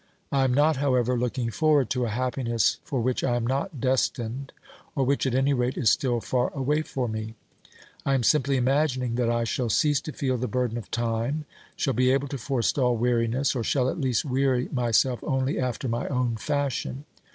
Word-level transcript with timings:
I 0.31 0.45
am 0.45 0.51
not, 0.55 0.77
however, 0.77 1.15
looking 1.15 1.51
forward 1.51 1.91
to 1.91 2.05
a 2.05 2.09
happiness 2.09 2.79
for 2.83 3.01
which 3.01 3.23
I 3.23 3.35
am 3.35 3.45
not 3.45 3.79
destined, 3.79 4.51
or 4.95 5.03
which 5.05 5.27
at 5.27 5.35
any 5.35 5.53
rate 5.53 5.77
is 5.77 5.91
still 5.91 6.19
far 6.19 6.51
away 6.55 6.81
for 6.81 7.07
me. 7.07 7.35
I 8.03 8.15
am 8.15 8.23
simply 8.23 8.57
imagining 8.57 9.13
that 9.13 9.29
I 9.29 9.43
shall 9.43 9.69
cease 9.69 10.01
to 10.01 10.11
feel 10.11 10.37
the 10.39 10.47
burden 10.47 10.79
of 10.79 10.89
time, 10.89 11.45
shall 11.75 11.93
be 11.93 12.09
able 12.09 12.29
to 12.29 12.39
forestall 12.39 12.97
weariness, 12.97 13.55
or 13.55 13.63
shall 13.63 13.89
at 13.89 14.01
least 14.01 14.25
weary 14.25 14.69
myself 14.71 15.19
only 15.23 15.59
after 15.59 15.87
my 15.87 16.07
own 16.07 16.35
fashion. 16.35 17.05